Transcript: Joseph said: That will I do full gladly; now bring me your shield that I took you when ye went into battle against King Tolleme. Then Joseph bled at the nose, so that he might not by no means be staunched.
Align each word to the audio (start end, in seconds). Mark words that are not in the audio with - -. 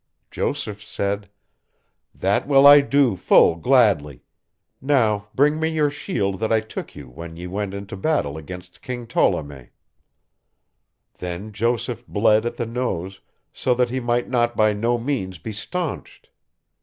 Joseph 0.31 0.83
said: 0.83 1.29
That 2.15 2.47
will 2.47 2.65
I 2.65 2.81
do 2.81 3.15
full 3.15 3.55
gladly; 3.55 4.23
now 4.81 5.27
bring 5.35 5.59
me 5.59 5.69
your 5.69 5.91
shield 5.91 6.39
that 6.39 6.51
I 6.51 6.59
took 6.59 6.95
you 6.95 7.07
when 7.07 7.37
ye 7.37 7.45
went 7.45 7.75
into 7.75 7.95
battle 7.95 8.35
against 8.35 8.81
King 8.81 9.05
Tolleme. 9.05 9.69
Then 11.19 11.51
Joseph 11.53 12.07
bled 12.07 12.47
at 12.47 12.57
the 12.57 12.65
nose, 12.65 13.19
so 13.53 13.75
that 13.75 13.91
he 13.91 13.99
might 13.99 14.27
not 14.27 14.57
by 14.57 14.73
no 14.73 14.97
means 14.97 15.37
be 15.37 15.53
staunched. 15.53 16.31